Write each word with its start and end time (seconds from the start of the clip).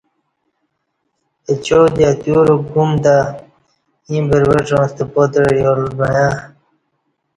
اچا 1.49 1.79
دی 1.95 2.01
اتیوروک 2.11 2.63
گوم 2.73 2.91
تہ 3.03 3.15
ایں 4.09 4.23
بروڄاں 4.29 4.85
ستہ 4.89 5.05
پاتع 5.13 5.43
یال 5.61 5.81
وعیاں۔ 5.99 6.33